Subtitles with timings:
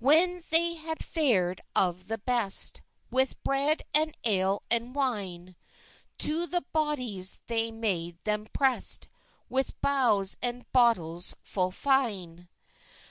[0.00, 2.80] Whan they had fared of the best,
[3.10, 5.56] With bred and ale and weyne,
[6.20, 9.10] To the bottys they made them prest,
[9.50, 12.48] With bowes and boltys full feyne.